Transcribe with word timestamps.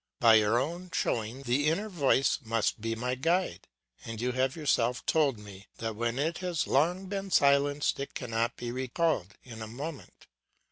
By 0.19 0.33
your 0.33 0.57
own 0.57 0.89
showing, 0.91 1.43
the 1.43 1.67
inner 1.67 1.87
voice 1.87 2.39
must 2.41 2.81
be 2.81 2.95
my 2.95 3.13
guide, 3.13 3.67
and 4.03 4.19
you 4.19 4.31
have 4.31 4.55
yourself 4.55 5.05
told 5.05 5.37
me 5.37 5.67
that 5.77 5.95
when 5.95 6.17
it 6.17 6.39
has 6.39 6.65
long 6.65 7.05
been 7.05 7.29
silenced 7.29 7.99
it 7.99 8.15
cannot 8.15 8.57
be 8.57 8.71
recalled 8.71 9.35
in 9.43 9.61
a 9.61 9.67
moment. 9.67 10.25